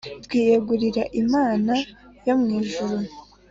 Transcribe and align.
twiyegurira 0.25 1.03
imana 1.21 1.73
yo 2.25 2.33
mu 2.39 2.47
ijuru 2.59 2.97